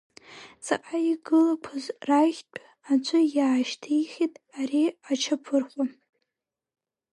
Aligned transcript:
Ҵаҟа 0.65 0.97
игылақәаз 1.11 1.85
рахьтә 2.07 2.57
аӡәы 2.91 3.19
иаашьҭихит 3.35 4.33
ари 4.59 4.83
аҷапырхәа. 5.11 5.83